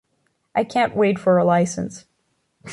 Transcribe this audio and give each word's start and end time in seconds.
I 0.55 0.63
can't 0.63 0.95
wait 0.95 1.19
for 1.19 1.37
a 1.37 1.43
licence. 1.45 2.05